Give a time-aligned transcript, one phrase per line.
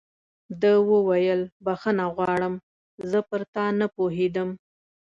[0.61, 2.53] ده وویل: بخښنه غواړم،
[3.09, 4.49] زه پر تا نه پوهېدم.